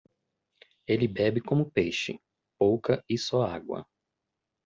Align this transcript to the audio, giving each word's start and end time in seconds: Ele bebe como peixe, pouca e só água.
Ele 0.87 1.07
bebe 1.07 1.39
como 1.39 1.69
peixe, 1.69 2.19
pouca 2.57 3.05
e 3.07 3.19
só 3.19 3.43
água. 3.43 3.85